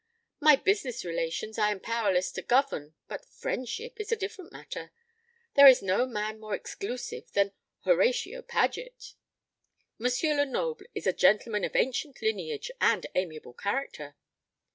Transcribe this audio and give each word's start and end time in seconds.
My 0.39 0.55
business 0.55 1.05
relations 1.05 1.59
I 1.59 1.69
am 1.69 1.79
powerless 1.79 2.31
to 2.31 2.41
govern; 2.41 2.95
but 3.07 3.23
friendship 3.27 3.99
is 3.99 4.11
a 4.11 4.15
different 4.15 4.51
matter. 4.51 4.91
There 5.53 5.67
is 5.67 5.83
no 5.83 6.07
man 6.07 6.39
more 6.39 6.55
exclusive 6.55 7.31
than 7.33 7.51
Horatio 7.81 8.41
Paget. 8.41 9.13
M. 10.03 10.07
Lenoble 10.35 10.87
is 10.95 11.05
a 11.05 11.13
gentleman 11.13 11.63
of 11.63 11.75
ancient 11.75 12.19
lineage 12.19 12.71
and 12.81 13.05
amiable 13.13 13.53
character." 13.53 14.15